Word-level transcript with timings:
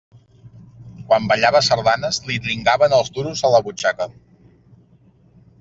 Quan 1.11 1.27
ballava 1.31 1.61
sardanes 1.67 2.19
li 2.29 2.39
dringaven 2.47 2.97
els 3.01 3.15
duros 3.19 3.47
a 3.51 3.55
la 3.57 3.63
butxaca. 3.69 4.13